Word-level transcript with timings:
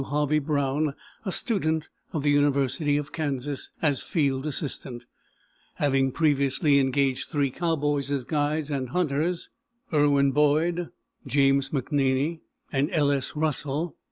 Harvey 0.05 0.39
Brown, 0.39 0.95
a 1.25 1.31
student 1.31 1.87
of 2.11 2.23
the 2.23 2.31
University 2.31 2.97
of 2.97 3.11
Kansas, 3.11 3.69
as 3.83 4.01
field 4.01 4.47
assistant, 4.47 5.05
having 5.75 6.11
previously 6.11 6.79
engaged 6.79 7.29
three 7.29 7.51
cowboys 7.51 8.09
as 8.09 8.23
guides 8.23 8.71
and 8.71 8.89
hunters 8.89 9.51
Irwin 9.93 10.31
Boyd, 10.31 10.89
James 11.27 11.69
McNaney, 11.69 12.39
and 12.71 12.89
L. 12.89 13.11
S. 13.11 13.35
Russell. 13.35 13.95